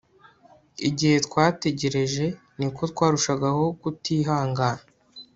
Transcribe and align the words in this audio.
igihe 0.89 1.17
twategereje, 1.27 2.25
niko 2.57 2.81
twarushagaho 2.91 3.63
kutihangana 3.81 4.83